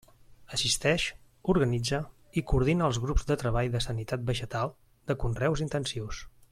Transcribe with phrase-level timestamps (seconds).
[0.55, 1.03] Assisteix,
[1.53, 1.99] organitza
[2.41, 4.75] i coordina els grups de treball de sanitat vegetal
[5.13, 6.25] de conreus intensius.